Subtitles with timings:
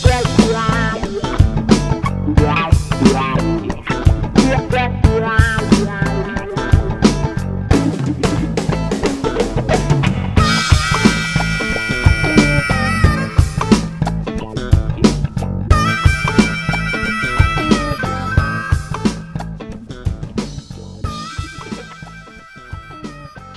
[0.00, 0.31] break.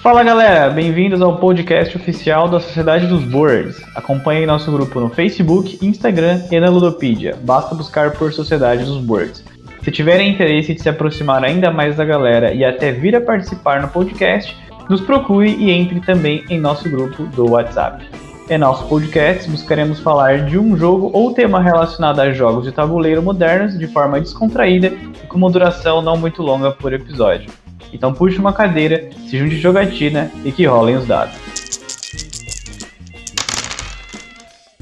[0.06, 3.82] Fala galera, bem-vindos ao podcast oficial da Sociedade dos Boards.
[3.96, 7.36] Acompanhe nosso grupo no Facebook, Instagram e na Ludopedia.
[7.42, 9.44] Basta buscar por Sociedade dos Boards.
[9.82, 13.82] Se tiverem interesse de se aproximar ainda mais da galera e até vir a participar
[13.82, 14.56] no podcast,
[14.88, 18.08] nos procure e entre também em nosso grupo do WhatsApp.
[18.48, 23.24] Em nosso podcast, buscaremos falar de um jogo ou tema relacionado a jogos de tabuleiro
[23.24, 27.65] modernos de forma descontraída e com uma duração não muito longa por episódio.
[27.96, 31.34] Então puxe uma cadeira, se junte jogatina e que rolem os dados.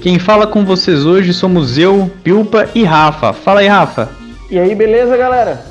[0.02, 3.32] Quem fala com vocês hoje somos eu, Pilpa e Rafa.
[3.32, 4.10] Fala aí, Rafa.
[4.50, 5.64] E aí, beleza, galera?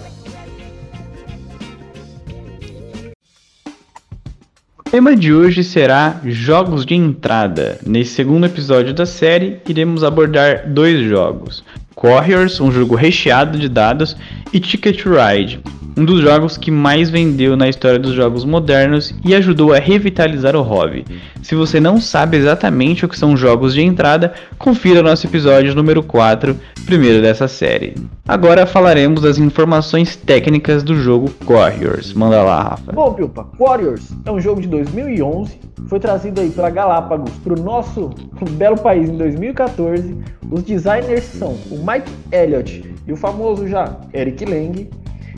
[4.78, 7.80] O tema de hoje será jogos de entrada.
[7.84, 11.64] Nesse segundo episódio da série, iremos abordar dois jogos:
[12.00, 14.16] Warriors, um jogo recheado de dados,
[14.52, 15.60] e Ticket Ride,
[15.96, 20.56] um dos jogos que mais vendeu na história dos jogos modernos e ajudou a revitalizar
[20.56, 21.04] o hobby.
[21.42, 26.02] Se você não sabe exatamente o que são jogos de entrada, confira nosso episódio número
[26.02, 27.94] 4, primeiro dessa série.
[28.26, 32.12] Agora falaremos das informações técnicas do jogo Warriors.
[32.14, 32.92] Manda lá, Rafa.
[32.92, 37.62] Bom, Pilpa, Warriors é um jogo de 2011, foi trazido aí pela Galápagos para o
[37.62, 38.10] nosso
[38.52, 40.16] belo país em 2014.
[40.50, 44.88] Os designers são o Mike Elliott e o famoso já Eric Lang.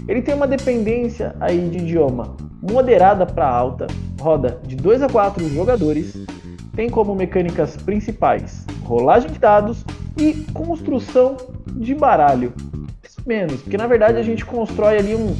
[0.06, 3.86] Ele tem uma dependência aí de idioma moderada para alta,
[4.20, 6.16] roda de 2 a 4 jogadores,
[6.74, 9.84] tem como mecânicas principais rolagem de dados
[10.16, 11.36] e construção
[11.74, 12.52] de baralho.
[13.26, 15.34] Menos, porque na verdade a gente constrói ali um,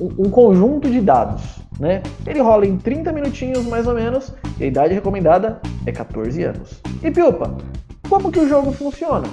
[0.00, 1.42] um, conjunto de dados.
[1.78, 2.02] Né?
[2.26, 6.82] Ele rola em 30 minutinhos mais ou menos e a idade recomendada é 14 anos.
[7.02, 7.56] E Pilpa,
[8.06, 9.26] como que o jogo funciona?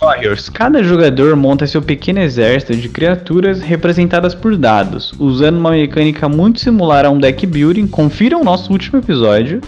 [0.00, 6.28] Warriors, cada jogador monta seu pequeno exército de criaturas representadas por dados, usando uma mecânica
[6.28, 7.86] muito similar a um deck building.
[7.86, 9.60] Confiram o nosso último episódio.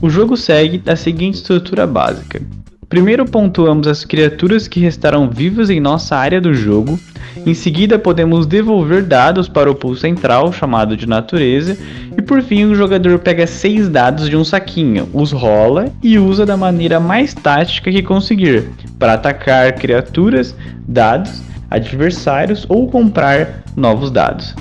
[0.00, 2.40] O jogo segue da seguinte estrutura básica:
[2.88, 6.98] Primeiro pontuamos as criaturas que restaram vivas em nossa área do jogo.
[7.46, 11.76] Em seguida, podemos devolver dados para o pool central, chamado de natureza.
[12.16, 16.44] E por fim, o jogador pega seis dados de um saquinho, os rola e usa
[16.44, 20.54] da maneira mais tática que conseguir, para atacar criaturas,
[20.86, 24.54] dados, adversários ou comprar novos dados.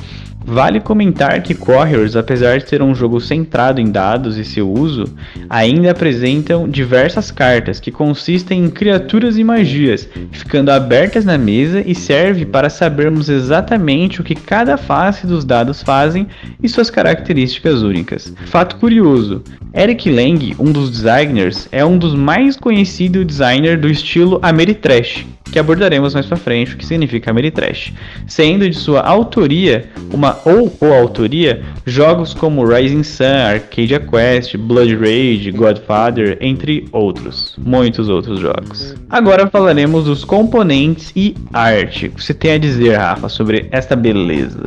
[0.44, 5.06] Vale comentar que Warriors, apesar de ser um jogo centrado em dados e seu uso,
[5.50, 11.94] ainda apresentam diversas cartas que consistem em criaturas e magias, ficando abertas na mesa e
[11.94, 16.28] serve para sabermos exatamente o que cada face dos dados fazem
[16.62, 18.34] e suas características únicas.
[18.48, 24.40] Fato curioso: Eric Lang, um dos designers, é um dos mais conhecidos designers do estilo
[24.42, 27.94] Ameritrash, que abordaremos mais para frente o que significa Ameritrash,
[28.28, 35.52] sendo de sua autoria uma ou coautoria jogos como Rising Sun, Arcadia Quest, Blood Rage,
[35.52, 38.96] Godfather, entre outros, muitos outros jogos.
[39.10, 42.08] Agora falaremos dos componentes e arte.
[42.08, 44.64] O que você tem a dizer, Rafa, sobre esta beleza?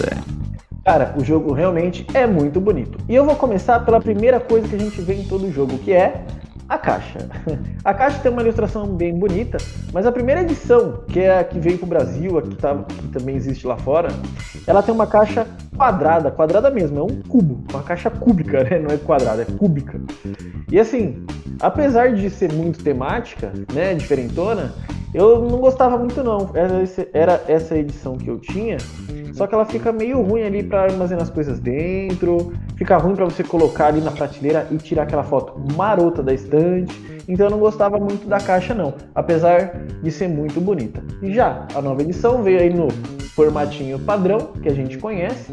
[0.85, 2.99] Cara, o jogo realmente é muito bonito.
[3.09, 5.93] E eu vou começar pela primeira coisa que a gente vê em todo jogo, que
[5.93, 6.23] é
[6.69, 7.19] a caixa.
[7.85, 9.59] A caixa tem uma ilustração bem bonita,
[9.93, 12.75] mas a primeira edição, que é a que veio para o Brasil, a que, tá,
[12.75, 14.09] que também existe lá fora,
[14.67, 18.79] ela tem uma caixa quadrada, quadrada mesmo, é um cubo, uma caixa cúbica, né?
[18.79, 20.01] Não é quadrada, é cúbica.
[20.71, 21.27] E assim,
[21.61, 24.73] apesar de ser muito temática, né, diferentona,
[25.15, 26.51] eu não gostava muito não.
[27.13, 28.79] Era, essa edição que eu tinha,
[29.33, 33.25] só que ela fica meio ruim ali para armazenar as coisas dentro, fica ruim para
[33.25, 37.01] você colocar ali na prateleira e tirar aquela foto marota da estante.
[37.29, 41.01] Então eu não gostava muito da caixa não, apesar de ser muito bonita.
[41.23, 42.89] E já a nova edição veio aí no
[43.35, 45.53] formatinho padrão que a gente conhece,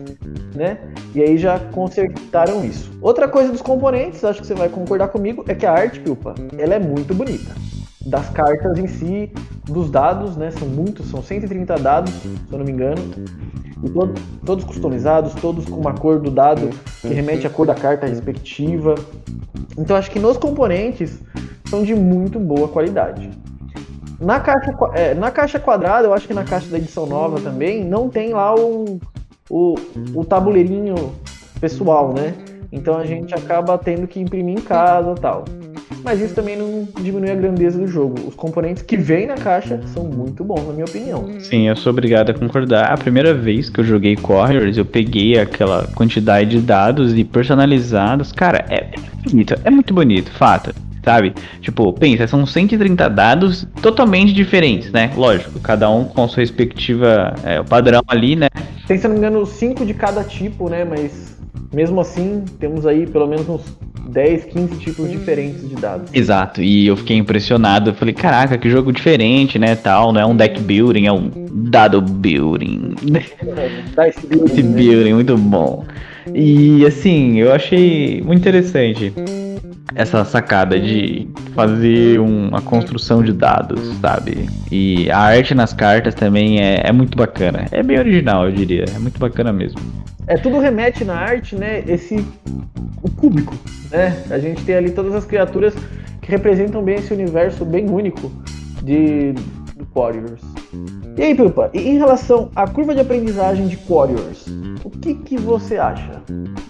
[0.56, 0.80] né?
[1.14, 2.92] E aí já consertaram isso.
[3.00, 6.34] Outra coisa dos componentes, acho que você vai concordar comigo, é que a arte, Pilpa,
[6.58, 7.71] ela é muito bonita
[8.06, 9.32] das cartas em si,
[9.66, 10.52] dos dados, né?
[10.52, 13.02] São muitos, são 130 dados, se eu não me engano.
[13.84, 14.14] E todo,
[14.46, 16.70] todos customizados, todos com uma cor do dado
[17.02, 18.96] que remete à cor da carta respectiva.
[19.78, 21.20] Então acho que nos componentes
[21.70, 23.30] são de muito boa qualidade.
[24.20, 27.84] Na caixa, é, na caixa quadrada, eu acho que na caixa da edição nova também,
[27.84, 29.00] não tem lá o,
[29.50, 29.76] o,
[30.14, 30.96] o tabuleirinho
[31.60, 32.36] pessoal, né?
[32.72, 35.46] Então a gente acaba tendo que imprimir em casa tal.
[36.04, 38.16] Mas isso também não diminui a grandeza do jogo.
[38.28, 41.28] Os componentes que vêm na caixa são muito bons, na minha opinião.
[41.40, 42.92] Sim, eu sou obrigado a concordar.
[42.92, 48.32] A primeira vez que eu joguei Warriors, eu peguei aquela quantidade de dados e personalizados.
[48.32, 51.34] Cara, é, é bonito, é muito bonito, fato sabe?
[51.62, 55.12] Tipo, pensa, são 130 dados totalmente diferentes, né?
[55.16, 58.48] Lógico, cada um com sua respectiva é, o padrão ali, né?
[58.88, 60.86] Tem, se não me engano, 5 de cada tipo, né?
[60.86, 61.38] Mas
[61.74, 63.62] mesmo assim, temos aí pelo menos uns
[64.10, 66.10] 10, 15 tipos diferentes de dados.
[66.14, 67.92] Exato, e eu fiquei impressionado.
[67.92, 69.76] Eu falei, caraca, que jogo diferente, né?
[69.76, 72.96] Tal, não é um deck building, é um dado building.
[73.02, 74.76] Dice building, Dice né?
[74.76, 75.86] building, muito bom.
[76.34, 79.14] E assim, eu achei muito interessante
[79.96, 84.48] essa sacada de fazer uma construção de dados, sabe?
[84.72, 87.66] E a arte nas cartas também é, é muito bacana.
[87.72, 88.86] É bem original, eu diria.
[88.96, 89.80] É muito bacana mesmo.
[90.28, 91.84] É tudo remete na arte, né?
[91.88, 92.26] Esse
[93.02, 93.56] o cúbico,
[93.90, 94.24] né?
[94.30, 95.74] A gente tem ali todas as criaturas
[96.22, 98.32] que representam bem esse universo bem único
[98.84, 99.34] de
[99.82, 100.38] do.
[101.18, 104.48] E aí, Pilpa, em relação à curva de aprendizagem de Warriors,
[104.84, 106.22] o que, que você acha?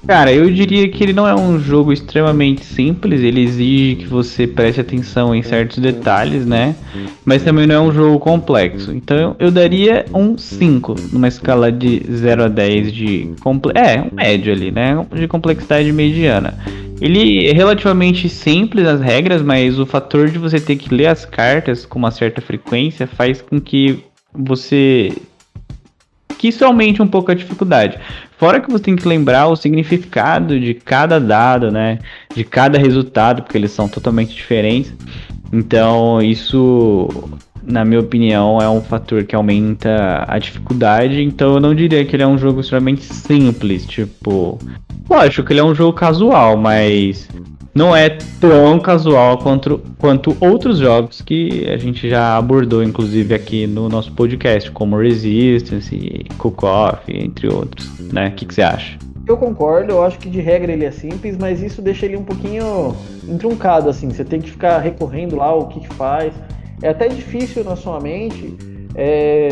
[0.07, 4.47] Cara, eu diria que ele não é um jogo extremamente simples, ele exige que você
[4.47, 6.75] preste atenção em certos detalhes, né?
[7.23, 8.91] Mas também não é um jogo complexo.
[8.91, 13.29] Então eu daria um 5 numa escala de 0 a 10 de.
[13.41, 15.05] Comple é, um médio ali, né?
[15.13, 16.57] De complexidade mediana.
[17.01, 21.25] Ele é relativamente simples as regras, mas o fator de você ter que ler as
[21.25, 25.11] cartas com uma certa frequência faz com que você
[26.37, 27.99] que isso aumente um pouco a dificuldade.
[28.37, 31.99] Fora que você tem que lembrar o significado de cada dado, né?
[32.35, 34.91] De cada resultado, porque eles são totalmente diferentes.
[35.53, 37.07] Então, isso,
[37.71, 41.21] na minha opinião, é um fator que aumenta a dificuldade.
[41.21, 43.85] Então, eu não diria que ele é um jogo extremamente simples.
[43.85, 44.59] Tipo,
[45.09, 47.27] lógico que ele é um jogo casual, mas
[47.73, 48.09] não é
[48.39, 54.11] tão casual quanto, quanto outros jogos que a gente já abordou, inclusive aqui no nosso
[54.11, 58.27] podcast, como Resistance e Cook-Off, entre outros, né?
[58.27, 58.97] O que, que você acha?
[59.25, 62.23] Eu concordo, eu acho que de regra ele é simples, mas isso deixa ele um
[62.23, 62.93] pouquinho
[63.27, 64.09] entruncado, assim.
[64.09, 66.33] Você tem que ficar recorrendo lá o que, que faz.
[66.81, 68.55] É até difícil na sua mente
[68.95, 69.49] é,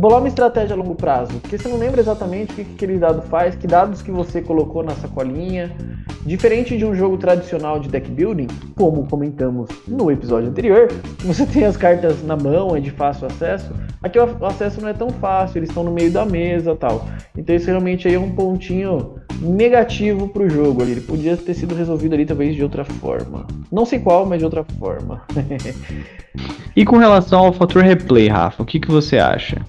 [0.00, 2.98] bolar uma estratégia a longo prazo, porque você não lembra exatamente o que, que aquele
[2.98, 5.70] dado faz, que dados que você colocou na sacolinha.
[6.24, 10.88] Diferente de um jogo tradicional de deck building, como comentamos no episódio anterior,
[11.22, 13.74] você tem as cartas na mão, é de fácil acesso.
[14.02, 17.06] Aqui o acesso não é tão fácil, eles estão no meio da mesa tal.
[17.36, 20.92] Então isso realmente aí é um pontinho negativo para o jogo ali.
[20.92, 23.46] Ele podia ter sido resolvido ali talvez de outra forma.
[23.70, 25.22] Não sei qual, mas de outra forma.
[26.74, 29.60] e com relação ao fator replay, Rafa, o que, que você acha?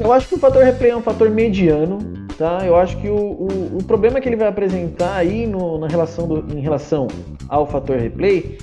[0.00, 1.98] Eu acho que o fator replay é um fator mediano,
[2.38, 2.60] tá?
[2.64, 6.26] Eu acho que o, o, o problema que ele vai apresentar aí no, na relação
[6.26, 7.06] do, em relação
[7.46, 8.56] ao fator replay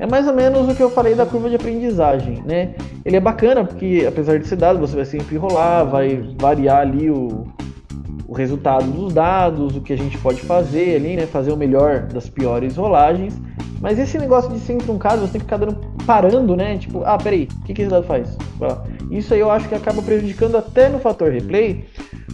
[0.00, 2.74] é mais ou menos o que eu falei da curva de aprendizagem, né?
[3.04, 7.08] Ele é bacana porque, apesar de ser dado, você vai sempre rolar, vai variar ali
[7.08, 7.46] o,
[8.26, 11.24] o resultado dos dados, o que a gente pode fazer ali, né?
[11.26, 13.40] Fazer o melhor das piores rolagens.
[13.80, 16.78] Mas esse negócio de ser truncado, você tem que ficar dando, parando, né?
[16.78, 18.36] Tipo, ah, peraí, o que, que esse dado faz?
[19.10, 21.84] Isso aí eu acho que acaba prejudicando até no fator replay,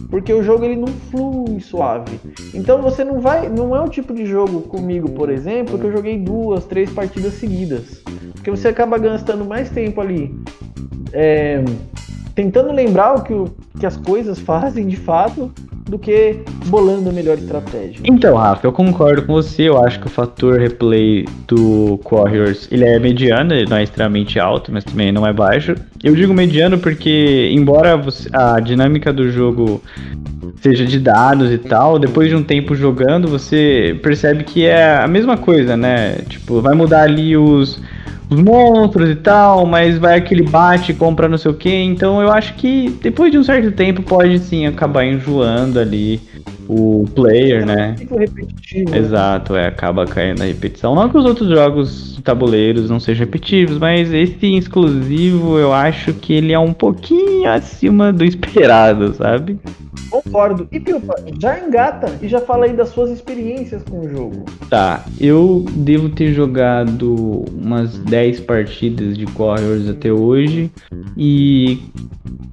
[0.09, 2.19] porque o jogo ele não flui suave.
[2.53, 5.91] Então você não vai, não é um tipo de jogo comigo, por exemplo, que eu
[5.91, 8.03] joguei duas, três partidas seguidas,
[8.33, 10.33] porque você acaba gastando mais tempo ali
[11.13, 11.63] é,
[12.35, 15.51] tentando lembrar o que, o que as coisas fazem de fato
[15.87, 18.01] do que bolando a melhor estratégia.
[18.03, 19.63] Então, Rafa, eu concordo com você.
[19.63, 24.39] Eu acho que o fator replay do Warriors ele é mediano, ele não é extremamente
[24.39, 25.75] alto, mas também não é baixo.
[26.03, 27.99] Eu digo mediano porque, embora
[28.33, 29.81] a dinâmica do jogo
[30.61, 35.07] seja de dados e tal, depois de um tempo jogando, você percebe que é a
[35.07, 36.17] mesma coisa, né?
[36.27, 37.81] Tipo, vai mudar ali os
[38.29, 41.73] os monstros e tal, mas vai aquele bate, compra não sei o que.
[41.73, 46.19] Então eu acho que depois de um certo tempo pode sim acabar enjoando ali
[46.67, 47.95] o player, né?
[47.97, 48.91] repetitivo.
[48.91, 48.97] Né?
[48.97, 50.93] Exato, é, acaba caindo na repetição.
[50.93, 56.33] Não que os outros jogos tabuleiros não sejam repetitivos, mas esse exclusivo eu acho que
[56.33, 59.57] ele é um pouquinho acima do esperado, sabe?
[60.09, 60.67] Concordo.
[60.71, 64.45] E Pilpa, já engata e já fala aí das suas experiências com o jogo.
[64.69, 70.71] Tá, eu devo ter jogado umas 10 partidas de Warriors até hoje.
[71.15, 71.79] E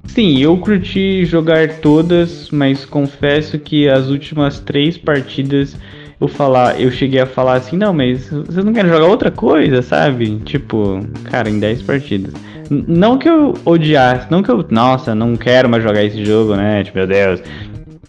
[0.07, 5.75] sim, eu curti jogar todas, mas confesso que as últimas três partidas
[6.19, 9.81] eu falar, eu cheguei a falar assim, não, mas vocês não querem jogar outra coisa,
[9.81, 10.37] sabe?
[10.45, 12.33] Tipo, cara, em 10 partidas.
[12.69, 16.83] Não que eu odiasse, não que eu, nossa, não quero mais jogar esse jogo, né?
[16.83, 17.41] Tipo, meu Deus.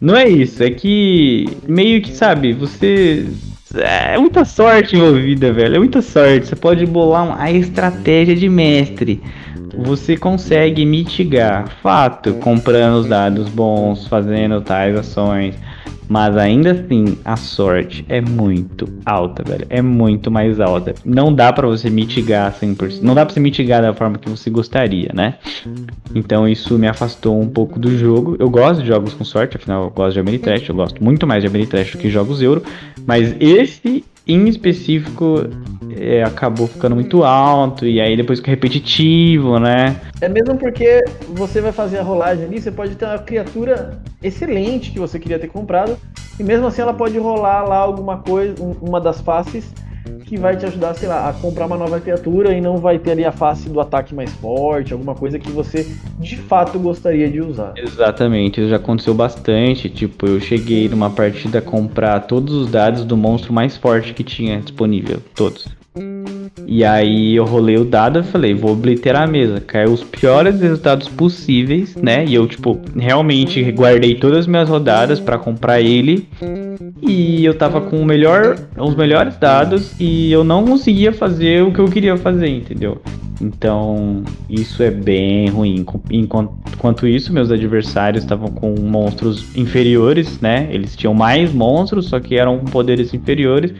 [0.00, 3.26] Não é isso, é que meio que, sabe, você
[3.74, 5.76] é muita sorte envolvida, velho.
[5.76, 6.46] É muita sorte.
[6.46, 9.20] Você pode bolar a estratégia de mestre.
[9.78, 15.54] Você consegue mitigar, fato, comprando os dados bons, fazendo tais ações.
[16.08, 19.66] Mas ainda assim, a sorte é muito alta, velho.
[19.68, 20.94] É muito mais alta.
[21.04, 23.00] Não dá para você mitigar 100%.
[23.02, 25.34] Não dá pra você mitigar da forma que você gostaria, né?
[26.14, 28.36] Então isso me afastou um pouco do jogo.
[28.38, 30.68] Eu gosto de jogos com sorte, afinal eu gosto de Ameritrash.
[30.68, 32.62] Eu gosto muito mais de Ameritrash do que jogos Euro.
[33.04, 35.46] Mas esse em específico
[35.96, 40.00] é, acabou ficando muito alto e aí depois fica repetitivo, né?
[40.20, 44.90] É mesmo porque você vai fazer a rolagem ali, você pode ter uma criatura excelente
[44.90, 45.96] que você queria ter comprado
[46.38, 49.72] e mesmo assim ela pode rolar lá alguma coisa, uma das faces
[50.24, 53.12] que vai te ajudar, sei lá, a comprar uma nova criatura e não vai ter
[53.12, 55.86] ali a face do ataque mais forte, alguma coisa que você
[56.18, 57.74] de fato gostaria de usar.
[57.76, 59.88] Exatamente, isso já aconteceu bastante.
[59.88, 64.24] Tipo, eu cheguei numa partida a comprar todos os dados do monstro mais forte que
[64.24, 65.66] tinha disponível, todos.
[66.66, 69.60] E aí eu rolei o dado e falei, vou obliterar a mesa.
[69.60, 72.24] Caiu os piores resultados possíveis, né?
[72.26, 76.28] E eu, tipo, realmente guardei todas as minhas rodadas para comprar ele.
[77.00, 81.78] E eu tava com melhor, os melhores dados e eu não conseguia fazer o que
[81.78, 83.00] eu queria fazer, entendeu?
[83.40, 85.84] Então, isso é bem ruim.
[86.10, 90.68] Enquanto isso, meus adversários estavam com monstros inferiores, né?
[90.70, 93.72] Eles tinham mais monstros, só que eram com poderes inferiores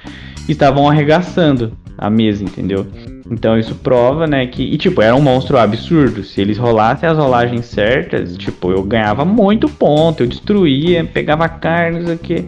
[0.53, 2.87] estavam arregaçando a mesa, entendeu?
[3.31, 4.63] Então isso prova, né, que.
[4.63, 6.23] E tipo, era um monstro absurdo.
[6.23, 12.09] Se eles rolassem as rolagens certas, tipo, eu ganhava muito ponto, eu destruía, pegava carnes
[12.09, 12.47] aqui.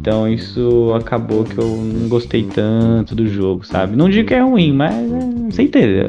[0.00, 3.94] Então isso acabou que eu não gostei tanto do jogo, sabe?
[3.94, 6.06] Não digo que é ruim, mas é, você entende.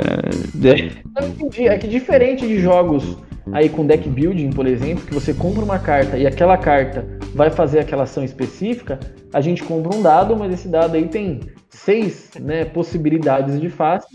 [1.17, 1.67] Eu entendi.
[1.67, 3.17] É que diferente de jogos
[3.51, 7.05] aí com deck building, por exemplo, que você compra uma carta e aquela carta
[7.36, 8.98] vai fazer aquela ação específica,
[9.33, 14.07] a gente compra um dado, mas esse dado aí tem seis né, possibilidades de face.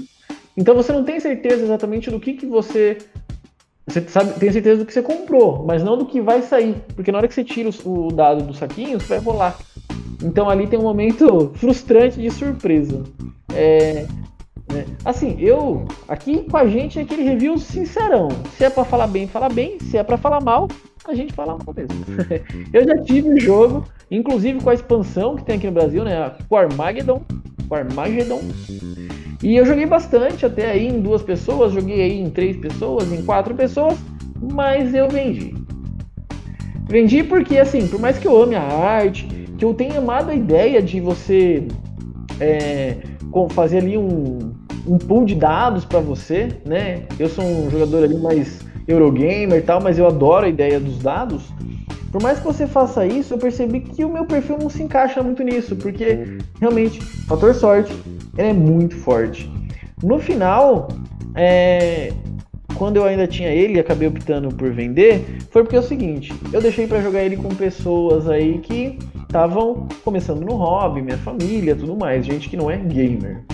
[0.56, 2.96] Então você não tem certeza exatamente do que, que você.
[3.86, 6.74] Você sabe, tem certeza do que você comprou, mas não do que vai sair.
[6.94, 9.58] Porque na hora que você tira o, dado do saquinho, você vai rolar.
[10.22, 13.04] Então ali tem um momento frustrante de surpresa.
[13.54, 14.06] É,
[14.72, 14.84] né?
[15.04, 15.84] Assim, eu.
[16.08, 18.28] Aqui com a gente é aquele review sincerão.
[18.56, 19.78] Se é para falar bem, fala bem.
[19.78, 20.68] Se é para falar mal,
[21.06, 22.04] a gente fala mal mesmo.
[22.72, 26.16] eu já tive o jogo, inclusive com a expansão que tem aqui no Brasil, né?
[26.16, 27.22] A Armageddon.
[27.70, 28.40] Armageddon.
[29.42, 33.22] E eu joguei bastante, até aí em duas pessoas, joguei aí em três pessoas, em
[33.22, 33.98] quatro pessoas,
[34.52, 35.54] mas eu vendi.
[36.88, 39.26] Vendi porque, assim, por mais que eu ame a arte,
[39.58, 41.66] que eu tenha amado a ideia de você
[42.40, 42.96] é,
[43.50, 44.38] fazer ali um,
[44.86, 47.02] um pool de dados para você, né?
[47.18, 50.98] Eu sou um jogador ali mais Eurogamer e tal, mas eu adoro a ideia dos
[50.98, 51.52] dados.
[52.16, 55.22] Por mais que você faça isso, eu percebi que o meu perfil não se encaixa
[55.22, 57.94] muito nisso, porque realmente, fator sorte,
[58.38, 59.52] é muito forte.
[60.02, 60.88] No final,
[61.34, 62.10] é,
[62.74, 66.32] quando eu ainda tinha ele e acabei optando por vender, foi porque é o seguinte,
[66.54, 71.76] eu deixei para jogar ele com pessoas aí que estavam começando no hobby, minha família,
[71.76, 73.44] tudo mais, gente que não é gamer.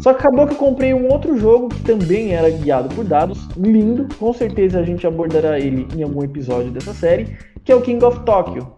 [0.00, 3.48] Só que acabou que eu comprei um outro jogo que também era guiado por dados,
[3.56, 7.34] lindo, com certeza a gente abordará ele em algum episódio dessa série,
[7.66, 8.72] que é o King of Tokyo.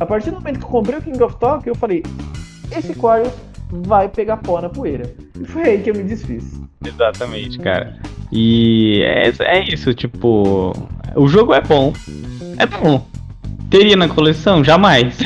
[0.00, 2.02] A partir do momento que eu comprei o King of Tokyo, eu falei,
[2.74, 3.34] esse Quarius
[3.70, 5.14] vai pegar pó na poeira.
[5.38, 6.58] E foi aí que eu me desfiz.
[6.84, 7.98] Exatamente, cara.
[8.32, 10.72] E é, é isso, tipo,
[11.14, 11.92] o jogo é bom.
[12.56, 13.06] É bom.
[13.68, 14.64] Teria na coleção?
[14.64, 15.18] Jamais.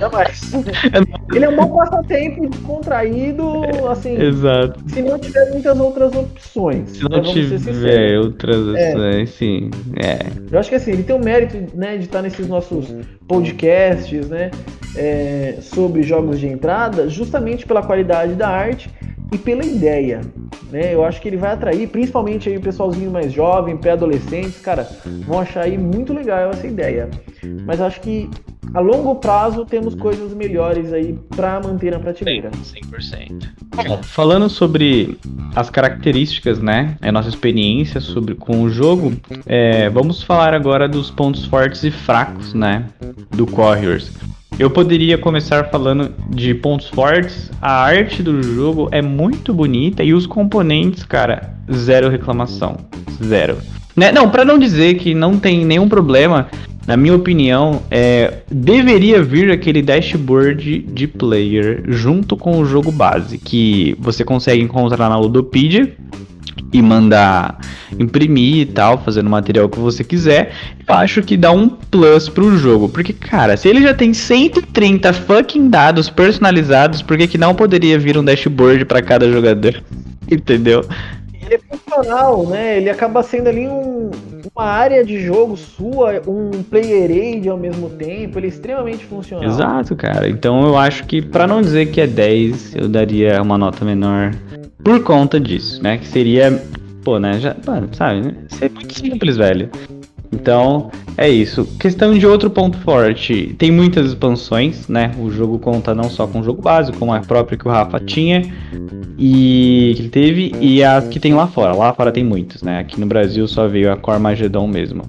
[0.00, 0.40] Jamais.
[1.34, 4.20] Ele é um bom passatempo descontraído, assim.
[4.20, 4.80] Exato.
[4.88, 6.90] Se não tiver muitas outras opções.
[6.90, 8.90] Se não né, tiver outras é.
[8.90, 9.26] opções, é.
[9.26, 9.70] sim.
[9.96, 10.18] É.
[10.50, 12.86] Eu acho que assim, ele tem o mérito né, de estar nesses nossos
[13.26, 14.50] podcasts, né?
[14.96, 18.90] É, sobre jogos de entrada, justamente pela qualidade da arte
[19.32, 20.20] e pela ideia.
[20.70, 20.94] Né?
[20.94, 24.88] Eu acho que ele vai atrair, principalmente aí o pessoalzinho mais jovem, pré-adolescentes, cara,
[25.26, 27.08] vão achar aí muito legal essa ideia.
[27.66, 28.28] Mas acho que
[28.74, 32.50] a longo prazo temos coisas melhores aí para manter na prateleira.
[32.50, 33.48] 100%.
[33.86, 35.18] Bom, falando sobre
[35.54, 39.12] as características, né, a nossa experiência sobre com o jogo,
[39.46, 42.86] é, vamos falar agora dos pontos fortes e fracos, né,
[43.30, 44.12] do Warriors.
[44.58, 47.48] Eu poderia começar falando de pontos fortes.
[47.62, 52.76] A arte do jogo é muito bonita e os componentes, cara, zero reclamação,
[53.22, 53.58] zero.
[53.94, 54.10] Né?
[54.10, 56.48] Não, para não dizer que não tem nenhum problema,
[56.88, 63.38] na minha opinião, é, deveria vir aquele dashboard de player junto com o jogo base,
[63.38, 65.94] que você consegue encontrar na Ludopedia
[66.72, 67.58] e mandar
[67.98, 70.52] imprimir e tal, fazendo o material que você quiser.
[70.86, 72.88] Eu acho que dá um plus pro jogo.
[72.88, 77.98] Porque, cara, se ele já tem 130 fucking dados personalizados, por que, que não poderia
[77.98, 79.82] vir um dashboard para cada jogador?
[80.30, 80.84] Entendeu?
[81.48, 82.76] Ele é funcional, né?
[82.76, 84.10] Ele acaba sendo ali um,
[84.54, 88.38] uma área de jogo sua, um player aid ao mesmo tempo.
[88.38, 89.48] Ele é extremamente funcional.
[89.48, 90.28] Exato, cara.
[90.28, 94.32] Então eu acho que, para não dizer que é 10, eu daria uma nota menor
[94.84, 95.96] por conta disso, né?
[95.96, 96.62] Que seria,
[97.02, 97.40] pô, né?
[97.40, 97.56] Já,
[97.92, 98.34] sabe, né?
[98.50, 99.70] Isso é muito simples, velho.
[100.32, 101.64] Então, é isso.
[101.78, 103.54] Questão de outro ponto forte.
[103.58, 105.10] Tem muitas expansões, né?
[105.18, 107.98] O jogo conta não só com o jogo básico, como a própria que o Rafa
[107.98, 108.42] tinha
[109.18, 111.74] e que ele teve, e a que tem lá fora.
[111.74, 112.78] Lá fora tem muitos, né?
[112.78, 115.02] Aqui no Brasil só veio a Cormagedon mesmo.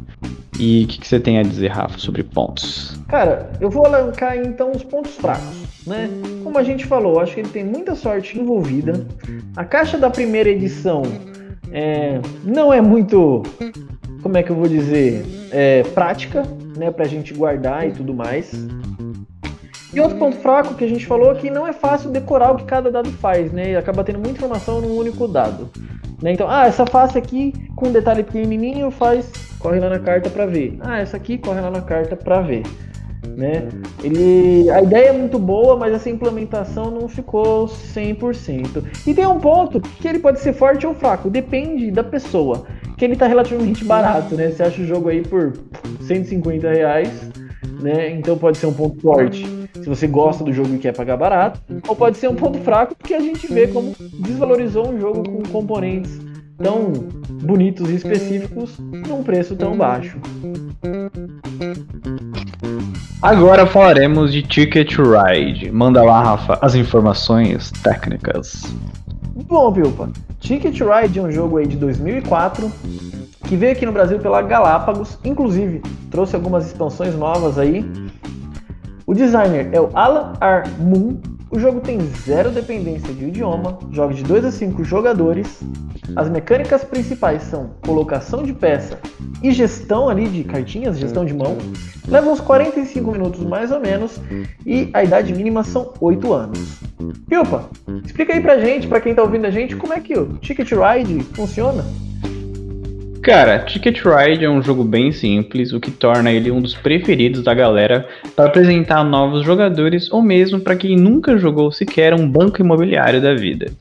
[0.60, 3.00] E o que, que, você tem a dizer, Rafa, sobre pontos?
[3.08, 6.10] Cara, eu vou alancar então os pontos fracos, né?
[6.44, 9.06] Como a gente falou, acho que ele tem muita sorte envolvida.
[9.56, 11.04] A caixa da primeira edição
[11.72, 13.44] é, não é muito
[14.22, 16.44] como é que eu vou dizer, é, prática,
[16.78, 18.52] né, pra gente guardar e tudo mais.
[19.94, 22.58] E outro ponto fraco que a gente falou é que não é fácil decorar o
[22.58, 23.76] que cada dado faz, né?
[23.76, 25.70] Acaba tendo muita informação num único dado.
[26.22, 26.34] Né?
[26.34, 30.46] Então, ah, essa face aqui com um detalhe pequenininho faz, corre lá na carta para
[30.46, 30.78] ver.
[30.82, 32.64] Ah, essa aqui corre lá na carta para ver.
[33.36, 33.68] Né?
[34.04, 38.84] Ele, a ideia é muito boa, mas essa implementação não ficou 100%.
[39.08, 42.66] E tem um ponto que ele pode ser forte ou fraco, depende da pessoa
[43.00, 44.52] que ele tá relativamente barato, né?
[44.52, 45.54] Você acha o jogo aí por
[46.02, 47.10] 150 reais,
[47.82, 48.12] né?
[48.12, 51.62] Então pode ser um ponto forte se você gosta do jogo e quer pagar barato,
[51.88, 55.42] ou pode ser um ponto fraco porque a gente vê como desvalorizou um jogo com
[55.44, 56.20] componentes
[56.62, 56.92] tão
[57.42, 60.20] bonitos e específicos num preço tão baixo.
[63.22, 65.72] Agora falaremos de Ticket Ride.
[65.72, 68.64] Manda lá, Rafa, as informações técnicas.
[69.48, 72.72] Bom, Vilpa, Ticket Ride é um jogo aí de 2004
[73.48, 77.84] que veio aqui no Brasil pela Galápagos, inclusive trouxe algumas expansões novas aí.
[79.08, 80.70] O designer é o Alan R.
[80.78, 81.20] Moon.
[81.52, 85.62] O jogo tem zero dependência de idioma, joga de 2 a 5 jogadores.
[86.16, 89.00] As mecânicas principais são colocação de peça
[89.42, 91.58] e gestão ali de cartinhas, gestão de mão.
[92.08, 94.20] Leva uns 45 minutos mais ou menos
[94.64, 96.80] e a idade mínima são 8 anos.
[97.28, 97.68] Pilpa,
[98.06, 100.72] explica aí pra gente, pra quem tá ouvindo a gente, como é que o Ticket
[100.72, 101.84] Ride funciona?
[103.30, 107.44] Cara, Ticket Ride é um jogo bem simples, o que torna ele um dos preferidos
[107.44, 112.60] da galera para apresentar novos jogadores ou mesmo para quem nunca jogou sequer um banco
[112.60, 113.72] imobiliário da vida.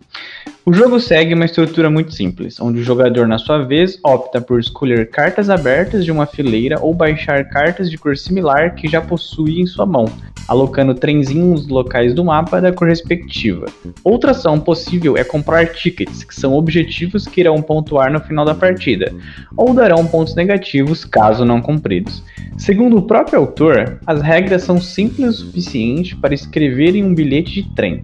[0.69, 4.61] O jogo segue uma estrutura muito simples, onde o jogador, na sua vez, opta por
[4.61, 9.63] escolher cartas abertas de uma fileira ou baixar cartas de cor similar que já possui
[9.63, 10.05] em sua mão,
[10.47, 13.65] alocando trenzinhos locais do mapa da cor respectiva.
[14.05, 18.55] Outra ação possível é comprar tickets, que são objetivos que irão pontuar no final da
[18.55, 19.11] partida,
[19.57, 22.23] ou darão pontos negativos caso não cumpridos.
[22.59, 27.63] Segundo o próprio autor, as regras são simples o suficiente para escrever em um bilhete
[27.63, 28.03] de trem.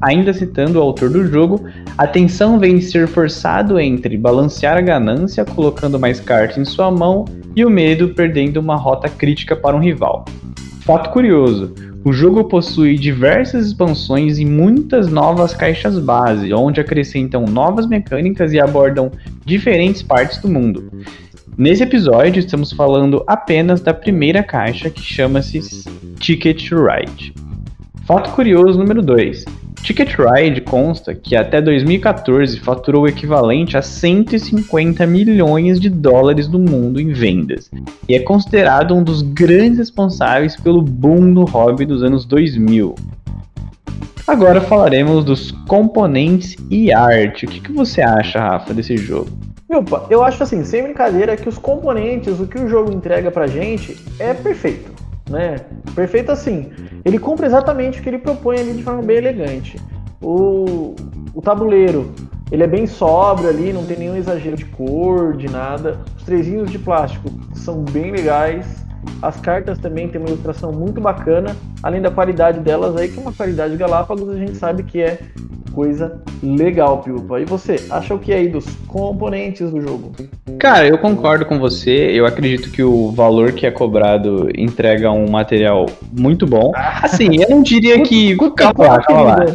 [0.00, 1.64] Ainda citando o autor do jogo,
[1.96, 7.24] a tensão vem ser forçado entre balancear a ganância colocando mais cartas em sua mão
[7.56, 10.24] e o medo perdendo uma rota crítica para um rival.
[10.82, 17.88] Fato curioso, o jogo possui diversas expansões e muitas novas caixas base, onde acrescentam novas
[17.88, 19.10] mecânicas e abordam
[19.44, 20.92] diferentes partes do mundo.
[21.56, 25.60] Nesse episódio, estamos falando apenas da primeira caixa que chama-se
[26.20, 27.34] Ticket Ride.
[28.06, 29.44] Fato curioso número 2:
[29.82, 36.58] Ticket Ride consta que até 2014 faturou o equivalente a 150 milhões de dólares no
[36.58, 37.70] mundo em vendas
[38.08, 42.94] e é considerado um dos grandes responsáveis pelo boom no hobby dos anos 2000.
[44.26, 47.46] Agora falaremos dos componentes e arte.
[47.46, 49.30] O que, que você acha, Rafa, desse jogo?
[49.70, 53.46] Opa, eu acho assim, sem brincadeira, que os componentes, o que o jogo entrega pra
[53.46, 54.97] gente é perfeito
[55.28, 55.56] né?
[55.94, 56.70] Perfeito assim.
[57.04, 59.80] Ele cumpre exatamente o que ele propõe ali de forma bem elegante.
[60.20, 60.94] O,
[61.34, 62.12] o tabuleiro,
[62.50, 66.00] ele é bem sóbrio ali, não tem nenhum exagero de cor, de nada.
[66.16, 68.66] Os trezinhos de plástico são bem legais.
[69.22, 73.22] As cartas também têm uma ilustração muito bacana, além da qualidade delas aí, que é
[73.22, 75.18] uma qualidade Galápagos, a gente sabe que é
[75.78, 77.40] coisa legal, Piupa.
[77.40, 80.10] E você, acha o que aí dos componentes do jogo?
[80.58, 82.10] Cara, eu concordo com você.
[82.12, 86.72] Eu acredito que o valor que é cobrado entrega um material muito bom.
[86.74, 87.02] Ah.
[87.04, 88.36] Assim, eu não diria que.
[88.56, 89.46] calma lá, calma lá.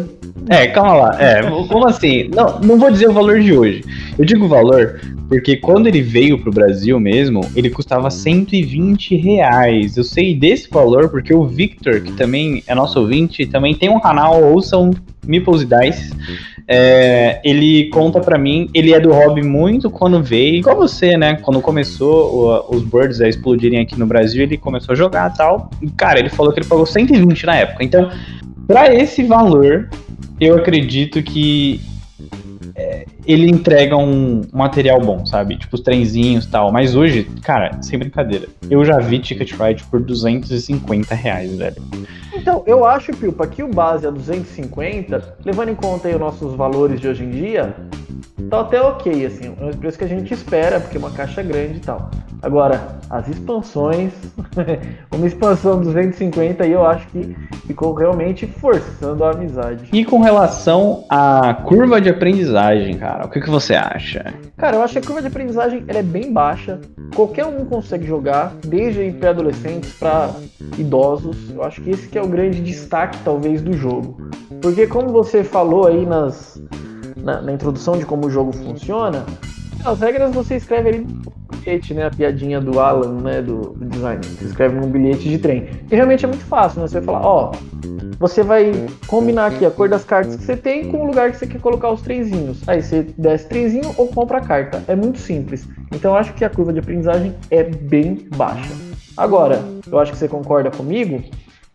[0.49, 1.21] É, calma lá.
[1.21, 2.29] É, como assim?
[2.34, 3.84] Não, não vou dizer o valor de hoje.
[4.17, 4.99] Eu digo o valor
[5.34, 9.97] porque quando ele veio pro Brasil mesmo, ele custava 120 reais.
[9.97, 13.99] Eu sei desse valor porque o Victor, que também é nosso ouvinte, também tem um
[13.99, 14.91] canal, ouçam
[15.25, 16.13] Meeples e Dice.
[16.67, 21.36] É, ele conta para mim, ele é do hobby muito quando veio, igual você, né?
[21.41, 25.38] Quando começou o, os Birds a explodirem aqui no Brasil, ele começou a jogar e
[25.38, 25.71] tal.
[25.82, 27.84] E, cara, ele falou que ele pagou 120 na época.
[27.84, 28.10] Então,
[28.67, 29.89] para esse valor,
[30.45, 31.82] eu acredito que
[32.75, 35.58] é, ele entrega um material bom, sabe?
[35.58, 36.71] Tipo os trenzinhos e tal.
[36.71, 41.82] Mas hoje, cara, sem brincadeira, eu já vi Ticket Ride por 250 reais, velho.
[42.34, 46.56] Então, eu acho, Pilpa, que o base a 250, levando em conta aí os nossos
[46.56, 47.75] valores de hoje em dia,
[48.50, 51.42] tá até ok, assim, é o preço que a gente espera, porque é uma caixa
[51.42, 52.10] grande e tal.
[52.42, 54.12] Agora, as expansões,
[55.14, 59.90] uma expansão 250 aí eu acho que ficou realmente forçando a amizade.
[59.94, 64.34] E com relação à curva de aprendizagem, cara, o que, que você acha?
[64.58, 66.82] Cara, eu acho que a curva de aprendizagem ela é bem baixa.
[67.16, 70.30] Qualquer um consegue jogar, desde pré-adolescentes para
[70.78, 71.50] idosos.
[71.50, 74.18] Eu acho que esse que é o grande destaque, talvez, do jogo.
[74.62, 76.62] Porque como você falou aí nas,
[77.24, 79.26] na, na introdução de como o jogo funciona,
[79.84, 81.08] as regras você escreve ali
[81.64, 82.06] bilhete, né?
[82.06, 83.42] A piadinha do Alan, né?
[83.42, 84.22] Do, do design.
[84.26, 85.70] Você escreve num bilhete de trem.
[85.90, 86.88] E realmente é muito fácil, né?
[86.88, 87.52] Você vai falar, ó,
[88.20, 88.72] você vai
[89.08, 91.60] combinar aqui a cor das cartas que você tem com o lugar que você quer
[91.60, 92.62] colocar os trenzinhos.
[92.68, 94.84] Aí você desce trenzinho ou compra a carta.
[94.88, 95.68] É muito simples.
[95.92, 98.74] Então eu acho que a curva de aprendizagem é bem baixa.
[99.16, 101.24] Agora, eu acho que você concorda comigo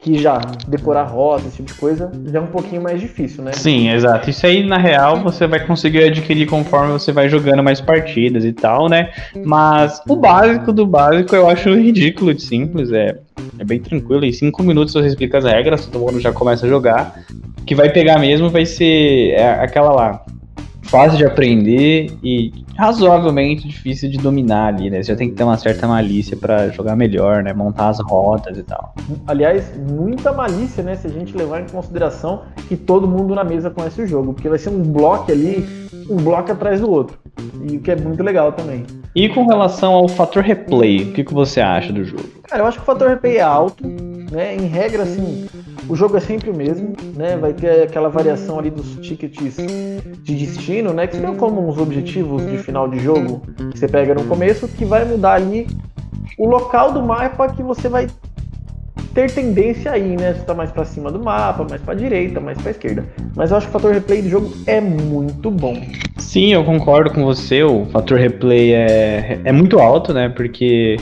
[0.00, 3.52] que já decorar rota, esse tipo de coisa, já é um pouquinho mais difícil, né?
[3.52, 4.30] Sim, exato.
[4.30, 8.52] Isso aí, na real, você vai conseguir adquirir conforme você vai jogando mais partidas e
[8.52, 9.10] tal, né?
[9.44, 13.18] Mas o básico do básico eu acho ridículo de simples, é,
[13.58, 14.24] é bem tranquilo.
[14.24, 17.24] Em cinco minutos você explica as regras, todo mundo já começa a jogar.
[17.60, 20.24] O que vai pegar mesmo vai ser é aquela lá,
[20.82, 25.02] fácil de aprender e razoavelmente difícil de dominar ali, né?
[25.02, 27.52] Você já tem que ter uma certa malícia para jogar melhor, né?
[27.52, 28.94] Montar as rotas e tal.
[29.26, 30.94] Aliás, muita malícia, né?
[30.94, 34.48] Se a gente levar em consideração que todo mundo na mesa conhece o jogo, porque
[34.48, 35.66] vai ser um bloco ali,
[36.08, 37.18] um bloco atrás do outro.
[37.68, 38.86] E o que é muito legal também.
[39.12, 42.22] E com relação ao fator replay, o que, que você acha do jogo?
[42.44, 43.82] Cara, eu acho que o fator replay é alto,
[44.30, 44.54] né?
[44.54, 45.48] Em regra, assim,
[45.88, 47.36] o jogo é sempre o mesmo, né?
[47.36, 49.56] Vai ter aquela variação ali dos tickets
[50.22, 51.06] de destino, né?
[51.06, 54.84] Que seriam como uns objetivos de final de jogo que você pega no começo, que
[54.84, 55.66] vai mudar ali
[56.38, 58.06] o local do mapa que você vai
[59.14, 60.34] ter tendência aí, né?
[60.34, 63.04] Se tá mais para cima do mapa, mais para direita, mais para esquerda.
[63.34, 65.80] Mas eu acho que o fator replay do jogo é muito bom.
[66.18, 67.62] Sim, eu concordo com você.
[67.62, 70.28] O fator replay é, é muito alto, né?
[70.28, 70.96] Porque,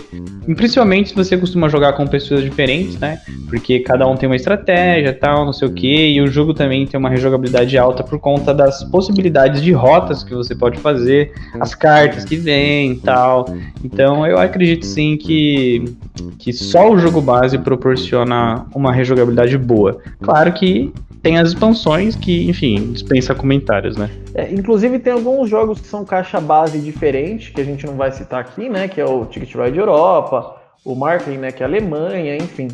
[0.57, 3.19] principalmente se você costuma jogar com pessoas diferentes, né?
[3.49, 6.09] Porque cada um tem uma estratégia, tal, não sei o que.
[6.13, 10.35] E o jogo também tem uma rejogabilidade alta por conta das possibilidades de rotas que
[10.35, 13.47] você pode fazer, as cartas que vêm, tal.
[13.85, 15.97] Então, eu acredito sim que
[16.39, 19.99] que só o jogo base proporciona uma rejogabilidade boa.
[20.21, 20.93] Claro que
[21.23, 24.11] tem as expansões que, enfim, dispensa comentários, né?
[24.35, 28.13] É, inclusive tem alguns jogos que são caixa base diferente, que a gente não vai
[28.13, 28.87] citar aqui, né?
[28.87, 31.51] Que é o Ticket Ride Europa, o Marketing, né?
[31.51, 32.69] Que é a Alemanha, enfim.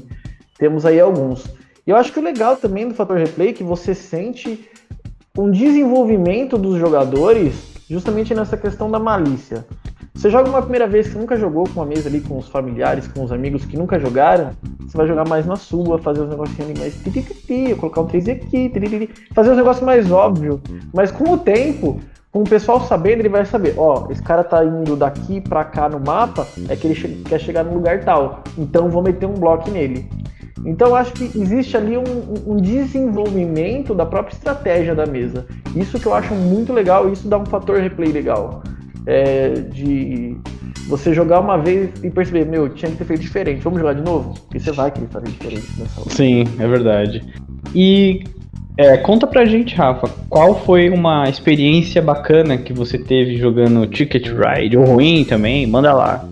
[0.59, 1.47] Temos aí alguns.
[1.87, 4.69] E eu acho que o legal também do fator replay é que você sente
[5.37, 9.65] um desenvolvimento dos jogadores justamente nessa questão da malícia.
[10.15, 13.09] Você joga uma primeira vez que nunca jogou com uma mesa ali com os familiares,
[13.09, 16.71] com os amigos que nunca jogaram, você vai jogar mais na sua, fazer os negocinhos
[16.71, 18.71] ali mais tititi, colocar um 3 aqui,
[19.35, 20.61] fazer os negócios mais óbvios.
[20.93, 21.99] Mas com o tempo,
[22.31, 25.89] com o pessoal sabendo, ele vai saber, ó, esse cara tá indo daqui para cá
[25.89, 28.45] no mapa, é que ele che quer chegar no lugar tal.
[28.59, 30.07] Então vou meter um bloco nele.
[30.65, 32.05] Então acho que existe ali um,
[32.47, 35.47] um, desenvolvimento da própria estratégia da mesa.
[35.75, 38.63] Isso que eu acho muito legal, isso dá um fator replay legal
[39.07, 40.37] é, de
[40.87, 44.03] você jogar uma vez e perceber, meu, tinha que ter feito diferente, vamos jogar de
[44.03, 44.35] novo?
[44.55, 46.11] E você vai querer fazer diferente nessa hora.
[46.11, 47.23] Sim, é verdade.
[47.75, 48.25] E
[48.77, 54.29] é, conta pra gente, Rafa, qual foi uma experiência bacana que você teve jogando Ticket
[54.29, 55.67] Ride, ou ruim também?
[55.67, 56.25] Manda lá.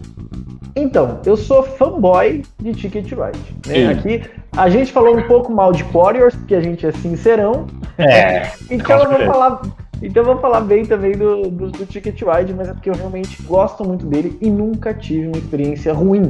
[0.74, 3.38] Então, eu sou fanboy de Ticket Ride.
[3.66, 3.88] Né?
[3.88, 4.22] Aqui
[4.56, 7.66] a gente falou um pouco mal de Warriors, porque a gente é sincerão.
[7.98, 9.60] É, então eu vou falar
[10.02, 12.94] então eu vou falar bem também do, do, do, Ticket Ride, mas é porque eu
[12.94, 16.24] realmente gosto muito dele e nunca tive uma experiência ruim.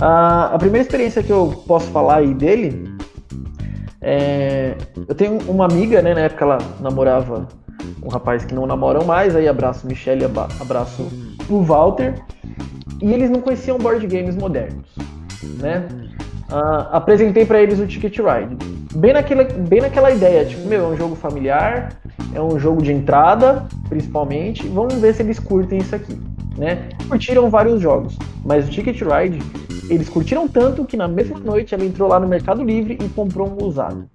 [0.00, 2.84] Uh, a primeira experiência que eu posso falar aí dele
[4.00, 4.76] é.
[5.08, 6.14] Eu tenho uma amiga, né?
[6.14, 7.48] Na época ela namorava
[8.02, 10.24] um rapaz que não namoram mais, aí abraço Michelle,
[10.60, 11.08] abraço
[11.48, 12.14] o Walter.
[13.02, 14.86] E eles não conheciam board games modernos,
[15.60, 15.86] né?
[16.50, 18.56] Uh, apresentei para eles o Ticket Ride.
[18.94, 21.88] bem naquela, bem naquela ideia, tipo, meu, é um jogo familiar,
[22.34, 24.66] é um jogo de entrada, principalmente.
[24.68, 26.18] Vamos ver se eles curtem isso aqui,
[26.56, 26.88] né?
[27.08, 29.38] Curtiram vários jogos, mas o Ticket Ride
[29.88, 33.48] eles curtiram tanto que na mesma noite ela entrou lá no Mercado Livre e comprou
[33.48, 34.08] um usado.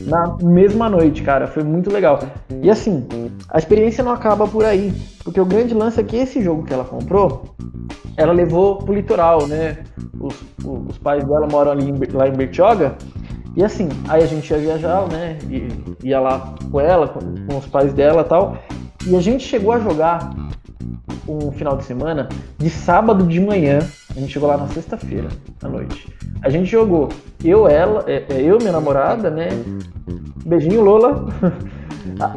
[0.00, 2.20] Na mesma noite, cara, foi muito legal.
[2.62, 3.06] E assim,
[3.48, 4.92] a experiência não acaba por aí,
[5.24, 7.54] porque o grande lance é que esse jogo que ela comprou,
[8.16, 9.78] ela levou pro litoral, né?
[10.20, 12.96] Os, os pais dela moram ali em, lá em Bertioga.
[13.56, 15.38] E assim, aí a gente ia viajar, né?
[15.48, 18.58] E, ia lá com ela, com, com os pais dela tal.
[19.06, 20.30] E a gente chegou a jogar
[21.26, 23.78] um final de semana de sábado de manhã.
[24.14, 25.28] A gente chegou lá na sexta-feira
[25.62, 26.06] à noite.
[26.42, 27.08] A gente jogou
[27.42, 29.48] eu, ela, é, é, eu, minha namorada, né?
[30.44, 31.26] Beijinho, Lola.
[32.20, 32.36] A,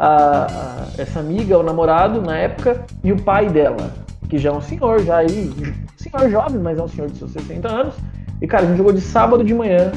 [0.00, 3.94] a, a, essa amiga, o namorado na época, e o pai dela,
[4.28, 5.54] que já é um senhor, já aí,
[5.96, 7.94] senhor jovem, mas é um senhor de seus 60 anos.
[8.42, 9.92] E cara, a gente jogou de sábado de manhã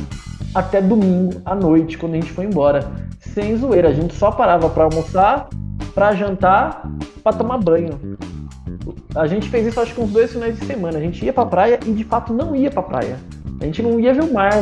[0.53, 2.91] até domingo à noite, quando a gente foi embora.
[3.19, 5.49] Sem zoeira, a gente só parava para almoçar,
[5.93, 6.89] para jantar,
[7.23, 8.17] para tomar banho.
[9.15, 10.97] A gente fez isso acho que uns dois finais de semana.
[10.97, 13.17] A gente ia pra praia e de fato não ia pra praia.
[13.59, 14.53] A gente não ia ver o mar.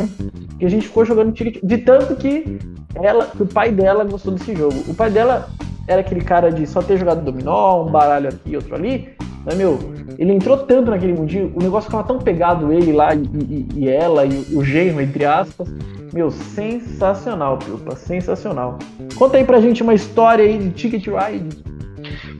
[0.58, 1.62] E a gente ficou jogando ticket.
[1.62, 2.58] De tanto que
[2.94, 4.76] ela, que o pai dela gostou desse jogo.
[4.88, 5.48] O pai dela
[5.86, 9.10] era aquele cara de só ter jogado dominó, um baralho aqui outro ali.
[9.46, 9.78] Mas, meu,
[10.18, 13.88] ele entrou tanto naquele mundinho, o negócio ficava tão pegado ele lá e, e, e
[13.88, 15.72] ela e o, o genro, entre aspas.
[16.12, 18.78] Meu, sensacional, Pilpa, sensacional.
[19.14, 21.64] Conta aí pra gente uma história aí de Ticket Ride.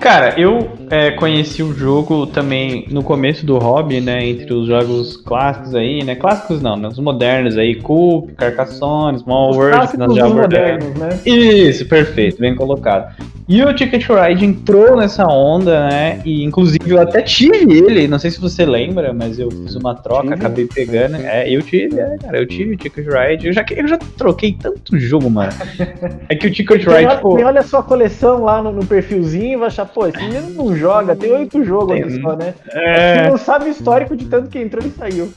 [0.00, 4.24] Cara, eu é, conheci o jogo também no começo do hobby, né?
[4.24, 6.14] Entre os jogos clássicos aí, né?
[6.14, 6.88] Clássicos não, né?
[6.88, 10.94] Os modernos aí, Coop, Carcassonne, Small World, que nós já abordamos.
[10.94, 11.20] Né?
[11.24, 13.14] Isso, perfeito, bem colocado.
[13.48, 16.20] E o Ticket Ride entrou nessa onda, né?
[16.24, 19.94] E inclusive eu até tive ele, não sei se você lembra, mas eu fiz uma
[19.94, 21.16] troca, acabei pegando.
[21.16, 23.46] É, eu tive, é, cara, eu tive o Ticket Ride.
[23.46, 25.52] Eu já, eu já troquei tanto jogo, mano.
[26.28, 27.06] É que o Ticket Ride.
[27.08, 27.34] Tem, pô...
[27.34, 31.14] olha a sua coleção lá no, no perfilzinho vai achar, pô, esse menino não joga,
[31.14, 32.54] tem oito jogos tem, aqui só, né?
[32.72, 33.22] É...
[33.22, 35.32] Você não sabe o histórico de tanto que entrou e saiu.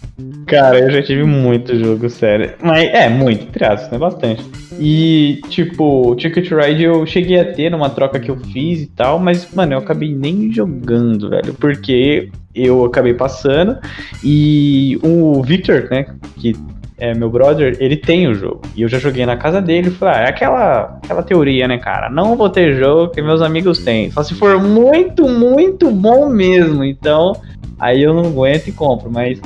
[0.47, 2.53] Cara, eu já tive muito jogo, sério.
[2.61, 3.97] Mas é, muito, aspas, né?
[3.97, 4.43] Bastante.
[4.79, 8.87] E, tipo, o Ticket Ride eu cheguei a ter numa troca que eu fiz e
[8.87, 13.77] tal, mas, mano, eu acabei nem jogando, velho, porque eu acabei passando
[14.23, 16.05] e o Victor, né,
[16.37, 16.55] que
[16.97, 18.61] é meu brother, ele tem o jogo.
[18.75, 21.77] E eu já joguei na casa dele e falei, ah, é aquela, aquela teoria, né,
[21.77, 22.09] cara?
[22.09, 24.11] Não vou ter jogo que meus amigos têm.
[24.11, 26.83] Só se for muito, muito bom mesmo.
[26.83, 27.33] Então,
[27.79, 29.09] aí eu não aguento e compro.
[29.09, 29.39] Mas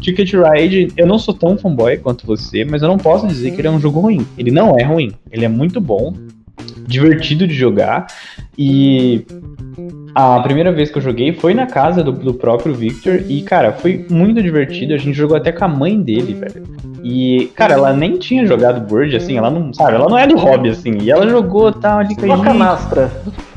[0.00, 3.60] Ticket Ride, eu não sou tão fanboy quanto você, mas eu não posso dizer que
[3.60, 4.24] ele é um jogo ruim.
[4.38, 6.14] Ele não é ruim, ele é muito bom,
[6.86, 8.06] divertido de jogar.
[8.56, 9.26] E
[10.14, 13.22] a primeira vez que eu joguei foi na casa do, do, próprio Victor.
[13.28, 14.94] E, cara, foi muito divertido.
[14.94, 16.62] A gente jogou até com a mãe dele, velho.
[17.02, 20.36] E, cara, ela nem tinha jogado Bird, assim, ela não, sabe, ela não é do
[20.36, 20.98] hobby, assim.
[21.00, 23.10] E ela jogou tal ali com a canastra.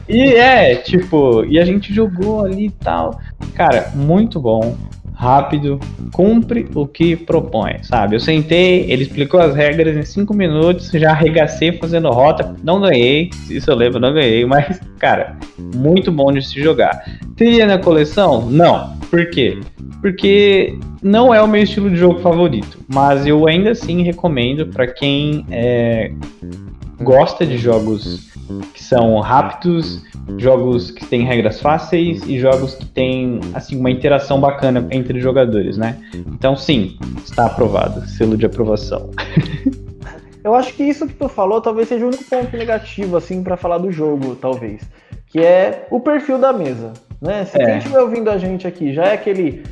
[0.10, 3.20] E é, tipo, e a gente jogou ali e tal.
[3.54, 4.76] Cara, muito bom
[5.18, 5.80] rápido,
[6.14, 8.16] cumpre o que propõe, sabe?
[8.16, 13.32] Eu sentei, ele explicou as regras em cinco minutos, já arregacei fazendo rota, não ganhei,
[13.50, 15.36] isso eu lembro, não ganhei, mas, cara,
[15.76, 17.04] muito bom de se jogar.
[17.36, 18.48] Teria na coleção?
[18.50, 18.96] Não.
[19.10, 19.58] Por quê?
[20.02, 24.86] Porque não é o meu estilo de jogo favorito, mas eu ainda assim recomendo para
[24.86, 26.12] quem é,
[27.02, 28.37] gosta de jogos
[28.74, 30.02] que são rápidos,
[30.38, 35.78] jogos que têm regras fáceis e jogos que têm assim uma interação bacana entre jogadores,
[35.78, 35.98] né?
[36.28, 39.12] Então sim, está aprovado, selo de aprovação.
[40.44, 43.58] Eu acho que isso que tu falou talvez seja o único ponto negativo assim para
[43.58, 44.82] falar do jogo, talvez,
[45.26, 47.44] que é o perfil da mesa, né?
[47.46, 47.66] Se é.
[47.66, 49.64] quem estiver ouvindo a gente aqui já é aquele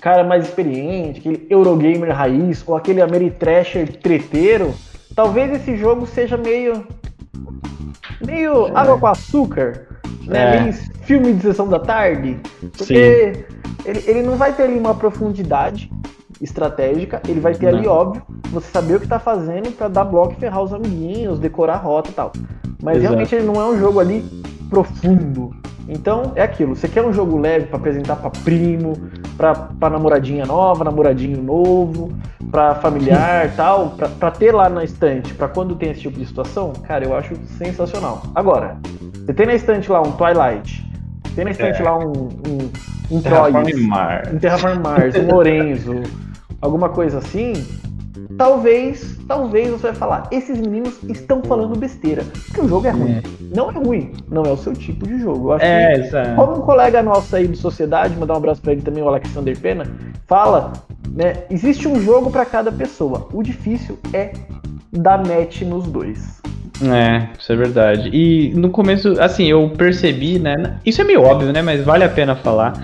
[0.00, 4.74] cara mais experiente, aquele Eurogamer raiz ou aquele Ameritrasher treteiro,
[5.14, 6.86] talvez esse jogo seja meio
[8.24, 8.72] meio é.
[8.74, 9.86] água com açúcar,
[10.26, 10.56] né?
[10.56, 10.60] É.
[10.60, 12.38] Meio filme de sessão da tarde.
[12.76, 13.44] Porque
[13.84, 15.90] ele, ele não vai ter ali uma profundidade
[16.40, 17.78] estratégica, ele vai ter não.
[17.78, 21.38] ali, óbvio, você saber o que tá fazendo para dar bloco e ferrar os amiguinhos,
[21.38, 22.32] decorar a rota e tal.
[22.82, 23.14] Mas Exato.
[23.14, 24.24] realmente ele não é um jogo ali
[24.68, 25.50] profundo.
[25.88, 28.94] Então é aquilo, você quer um jogo leve para apresentar para primo,
[29.36, 32.12] para namoradinha nova, namoradinho novo,
[32.50, 36.72] para familiar tal, para ter lá na estante, para quando tem esse tipo de situação,
[36.72, 38.22] cara, eu acho sensacional.
[38.34, 38.78] Agora,
[39.14, 40.84] você tem na estante lá um Twilight,
[41.34, 41.84] tem na estante é.
[41.84, 42.70] lá um, um,
[43.10, 43.78] um Troyes,
[44.32, 46.02] um Terraform Mars, um Lorenzo,
[46.60, 47.52] alguma coisa assim,
[48.36, 52.24] talvez, talvez você vai falar, esses meninos estão falando besteira.
[52.46, 53.12] Porque o jogo é ruim.
[53.12, 53.22] É.
[53.54, 55.48] Não é ruim, não é o seu tipo de jogo.
[55.48, 58.72] Eu acho é, que, como um colega nosso aí de sociedade, mandar um abraço pra
[58.72, 59.84] ele também, o Alexander Pena,
[60.26, 60.72] fala,
[61.10, 61.44] né?
[61.50, 63.28] Existe um jogo para cada pessoa.
[63.32, 64.32] O difícil é
[64.92, 66.36] dar match nos dois.
[66.82, 68.10] É, isso é verdade.
[68.12, 70.78] E no começo, assim, eu percebi, né?
[70.84, 71.62] Isso é meio óbvio, né?
[71.62, 72.74] Mas vale a pena falar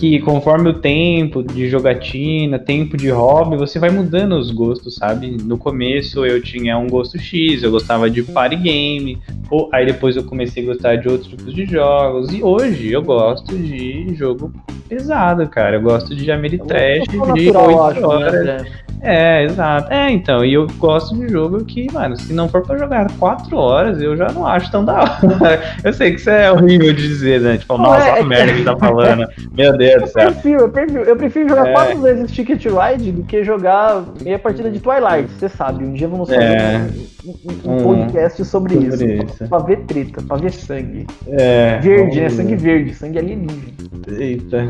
[0.00, 5.36] que conforme o tempo de jogatina, tempo de hobby, você vai mudando os gostos, sabe?
[5.44, 9.18] No começo eu tinha um gosto X, eu gostava de party game,
[9.50, 13.02] ou aí depois eu comecei a gostar de outros tipos de jogos, e hoje eu
[13.02, 14.50] gosto de jogo
[14.88, 15.76] pesado, cara.
[15.76, 18.46] Eu gosto de Ameritrash de 8 né, horas.
[18.46, 18.64] Né?
[19.02, 19.92] É, exato.
[19.92, 23.56] É, então, e eu gosto de jogo que, mano, se não for pra jogar 4
[23.56, 25.60] horas, eu já não acho tão da hora.
[25.82, 27.56] Eu sei que isso é horrível de dizer, né?
[27.56, 29.26] Tipo, nossa, é, a merda que tá falando.
[29.56, 30.28] Meu Deus do céu.
[30.28, 31.72] Eu prefiro, eu prefiro, eu prefiro jogar é.
[31.72, 35.84] quatro vezes Ticket Ride do que jogar meia partida de Twilight, você sabe.
[35.84, 36.86] Um dia vamos fazer é.
[37.24, 39.36] um, um, um, podcast sobre, sobre isso, isso.
[39.36, 41.06] Pra, pra, ver treta, pra ver sangue.
[41.28, 41.78] É.
[41.78, 42.28] Verde, né?
[42.28, 43.72] Sangue verde, sangue alienígena.
[44.18, 44.66] Eita.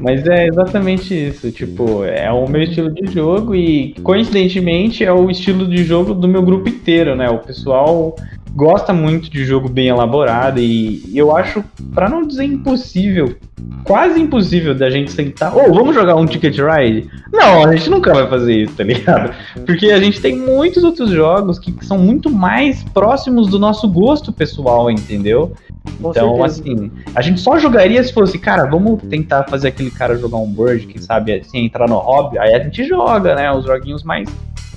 [0.00, 1.50] Mas é exatamente isso.
[1.52, 3.67] Tipo, é o meu estilo de jogo e
[4.02, 7.28] coincidentemente é o estilo de jogo do meu grupo inteiro, né?
[7.28, 8.14] O pessoal
[8.54, 11.62] gosta muito de jogo bem elaborado e eu acho,
[11.94, 13.36] para não dizer impossível,
[13.84, 17.08] quase impossível da gente sentar, ou oh, vamos jogar um Ticket Ride?
[17.32, 19.32] Não, a gente nunca vai fazer isso, tá ligado?
[19.64, 24.32] Porque a gente tem muitos outros jogos que são muito mais próximos do nosso gosto
[24.32, 25.52] pessoal, entendeu?
[26.00, 26.44] Com então, certeza.
[26.44, 30.50] assim, a gente só jogaria se fosse, cara, vamos tentar fazer aquele cara jogar um
[30.50, 34.28] Bird, quem sabe, assim, entrar no hobby, aí a gente joga, né, os joguinhos mais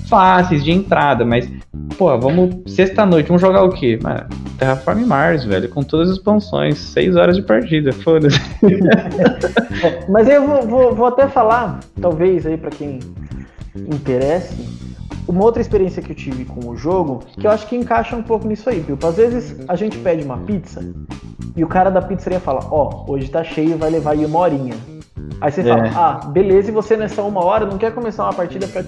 [0.08, 1.48] fáceis de entrada, mas,
[1.96, 3.98] pô, vamos, sexta-noite, vamos jogar o quê?
[4.02, 4.26] Mano,
[4.58, 8.38] Terraform Mars, velho, com todas as expansões, seis horas de partida, foda-se.
[10.08, 13.00] Mas eu vou, vou, vou até falar, talvez aí para quem
[13.74, 14.54] interesse,
[15.26, 18.22] uma outra experiência que eu tive com o jogo, que eu acho que encaixa um
[18.22, 18.98] pouco nisso aí, viu?
[19.02, 20.82] Às vezes a gente pede uma pizza
[21.56, 24.38] e o cara da pizzaria fala, ó, oh, hoje tá cheio, vai levar aí uma
[24.38, 24.74] horinha.
[25.40, 25.64] Aí você é.
[25.64, 28.84] fala, ah, beleza, e você nessa uma hora não quer começar uma partida pra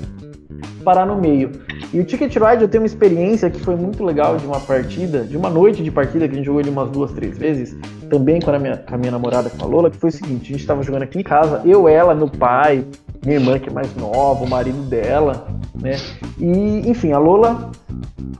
[0.84, 1.50] parar no meio.
[1.92, 5.24] E o Ticket Ride eu tenho uma experiência que foi muito legal de uma partida,
[5.24, 7.76] de uma noite de partida, que a gente jogou ele umas duas, três vezes,
[8.10, 10.52] também com a minha, com a minha namorada, com a Lola, que foi o seguinte,
[10.52, 12.84] a gente tava jogando aqui em casa, eu, ela, meu pai,
[13.24, 15.96] minha irmã que é mais nova, o marido dela, né?
[16.38, 17.70] E, enfim, a Lola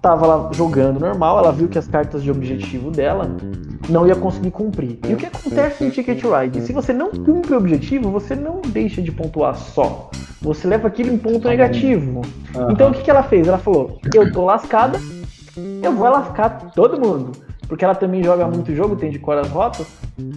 [0.00, 3.36] tava lá jogando normal, ela viu que as cartas de objetivo dela
[3.88, 4.98] não ia conseguir cumprir.
[5.08, 6.60] E o que acontece no Ticket Ride?
[6.62, 10.10] Se você não cumpre o objetivo, você não deixa de pontuar só.
[10.42, 12.20] Você leva aquilo em ponto negativo.
[12.54, 12.70] Uhum.
[12.70, 13.48] Então o que, que ela fez?
[13.48, 14.98] Ela falou: Eu tô lascada,
[15.82, 17.32] eu vou lascar todo mundo.
[17.68, 19.86] Porque ela também joga muito jogo, tem de cor as rotas.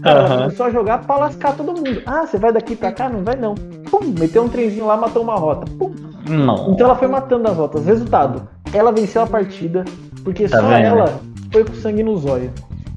[0.04, 0.38] Ela uhum.
[0.44, 2.02] começou a jogar pra lascar todo mundo.
[2.06, 3.10] Ah, você vai daqui pra cá?
[3.10, 3.56] Não vai não.
[3.56, 5.70] Pum, meteu um trenzinho lá, matou uma rota.
[5.78, 5.94] Pum.
[6.30, 6.72] Não.
[6.72, 7.86] Então ela foi matando as rotas.
[7.86, 9.84] Resultado, ela venceu a partida
[10.24, 10.86] porque tá só vendo?
[10.86, 11.20] ela
[11.52, 12.52] foi com sangue no zóio.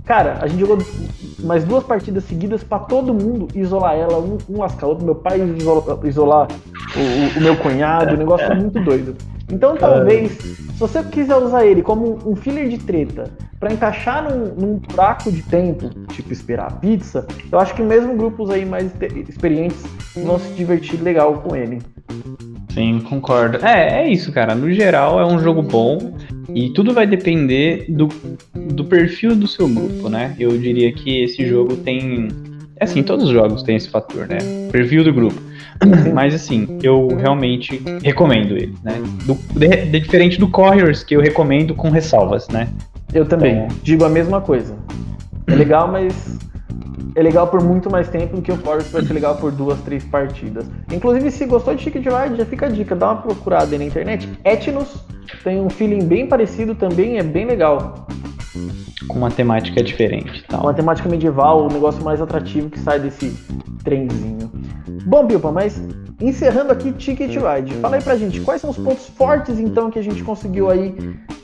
[0.04, 0.78] Cara, a gente jogou
[1.44, 5.04] mais duas partidas seguidas para todo mundo isolar ela, um, um lascar outro.
[5.04, 6.48] Meu pai isolar, isolar
[6.96, 9.16] o, o, meu cunhado, o negócio é muito doido.
[9.48, 14.54] Então talvez, se você quiser usar ele como um, filler de treta para encaixar num,
[14.54, 18.90] num buraco de tempo, tipo esperar a pizza, eu acho que mesmo grupos aí mais
[19.28, 19.84] experientes
[20.16, 21.78] vão se divertir legal com ele.
[22.72, 23.58] Sim, concordo.
[23.64, 24.54] É, é isso, cara.
[24.54, 26.14] No geral, é um jogo bom
[26.54, 28.08] e tudo vai depender do,
[28.54, 30.34] do perfil do seu grupo, né?
[30.38, 32.28] Eu diria que esse jogo tem.
[32.76, 34.38] É assim, todos os jogos têm esse fator, né?
[34.72, 35.40] Perfil do grupo.
[36.14, 38.94] Mas assim, eu realmente recomendo ele, né?
[39.26, 42.68] Do, de, de, diferente do Corriers, que eu recomendo com ressalvas, né?
[43.12, 43.64] Eu também.
[43.64, 43.76] Então...
[43.82, 44.76] Digo a mesma coisa.
[45.46, 46.38] É legal, mas
[47.14, 49.80] é legal por muito mais tempo do que o Forest vai ser legal por duas,
[49.80, 50.66] três partidas.
[50.92, 53.84] Inclusive, se gostou de Chicken Ride, já fica a dica, dá uma procurada aí na
[53.84, 54.28] internet.
[54.44, 55.04] Etnos
[55.42, 58.06] tem um feeling bem parecido também, é bem legal.
[59.06, 60.44] Com uma temática diferente.
[60.48, 60.62] Tal.
[60.62, 63.36] Uma temática medieval, um negócio mais atrativo que sai desse
[63.84, 64.50] trenzinho.
[65.06, 65.82] Bom, Bilpa, mas
[66.20, 69.98] encerrando aqui Ticket Ride, fala aí pra gente, quais são os pontos fortes então que
[69.98, 70.94] a gente conseguiu aí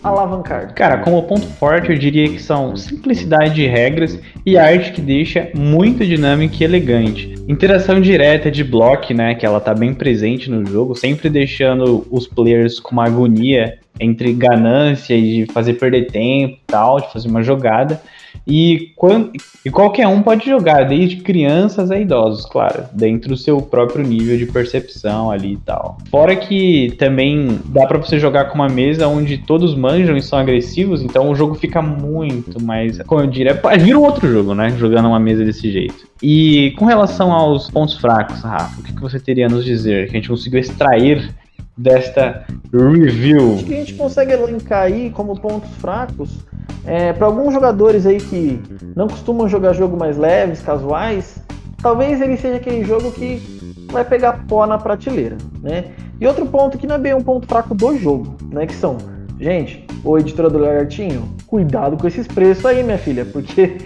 [0.03, 0.75] alavancar?
[0.75, 5.51] Cara, como ponto forte eu diria que são simplicidade de regras e arte que deixa
[5.55, 7.35] muito dinâmico e elegante.
[7.49, 12.27] Interação direta de bloco, né, que ela tá bem presente no jogo, sempre deixando os
[12.27, 17.43] players com uma agonia entre ganância e de fazer perder tempo tal, de fazer uma
[17.43, 18.01] jogada.
[18.47, 19.33] E, quando,
[19.65, 24.37] e qualquer um pode jogar, desde crianças a idosos, claro, dentro do seu próprio nível
[24.37, 25.99] de percepção ali e tal.
[26.11, 30.39] Fora que também dá para você jogar com uma mesa onde todos manjam e são
[30.39, 34.71] agressivos, então o jogo fica muito mais, como eu diria, vira um outro jogo, né?
[34.79, 36.07] Jogando uma mesa desse jeito.
[36.23, 40.05] E com relação aos pontos fracos, Rafa, o que, que você teria a nos dizer
[40.07, 41.35] que a gente conseguiu extrair
[41.77, 43.55] desta review?
[43.55, 46.39] Acho que a gente consegue elencar aí como pontos fracos
[46.87, 48.61] é, para alguns jogadores aí que
[48.95, 51.43] não costumam jogar jogo mais leves, casuais,
[51.83, 53.43] talvez ele seja aquele jogo que
[53.91, 55.93] vai pegar pó na prateleira, né?
[56.21, 58.67] E outro ponto que não é bem um ponto fraco do jogo, né?
[58.67, 58.97] Que são,
[59.39, 63.79] gente, o editora do Lagartinho, cuidado com esses preços aí, minha filha, porque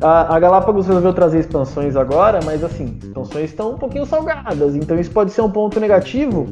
[0.00, 4.98] a, a Galápagos resolveu trazer expansões agora, mas assim, expansões estão um pouquinho salgadas, então
[4.98, 6.46] isso pode ser um ponto negativo.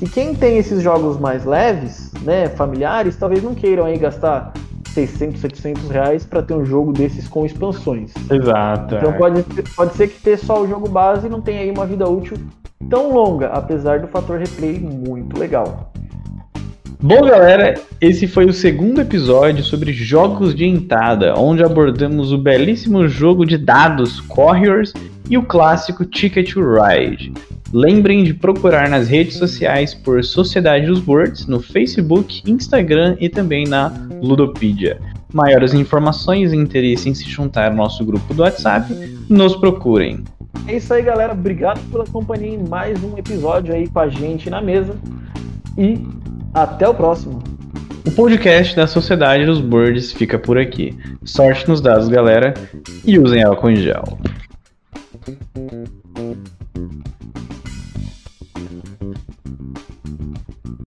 [0.00, 4.52] E quem tem esses jogos mais leves, né, familiares, talvez não queiram aí gastar
[4.92, 8.12] 600, 700 reais para ter um jogo desses com expansões.
[8.30, 8.96] Exato.
[8.96, 9.18] Então é.
[9.18, 9.42] pode,
[9.74, 12.36] pode ser que ter só o jogo base não tenha aí uma vida útil
[12.90, 15.91] tão longa, apesar do fator replay muito legal.
[17.04, 23.08] Bom, galera, esse foi o segundo episódio sobre jogos de entrada, onde abordamos o belíssimo
[23.08, 24.92] jogo de dados Couriers
[25.28, 27.32] e o clássico Ticket to Ride.
[27.72, 33.66] Lembrem de procurar nas redes sociais por Sociedade dos Words, no Facebook, Instagram e também
[33.66, 33.92] na
[34.22, 35.00] Ludopedia.
[35.32, 38.94] Maiores informações e interesse em se juntar ao nosso grupo do WhatsApp,
[39.28, 40.22] nos procurem.
[40.68, 41.32] É isso aí, galera.
[41.32, 44.94] Obrigado pela companhia em mais um episódio aí com a gente na mesa.
[45.76, 45.98] E
[46.52, 47.42] até o próximo.
[48.06, 50.96] O podcast da Sociedade dos Birds fica por aqui.
[51.24, 52.52] Sorte nos dados, galera,
[53.04, 54.04] e usem álcool em gel.